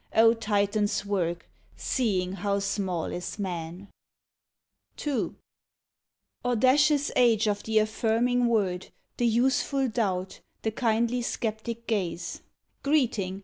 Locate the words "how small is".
2.33-3.37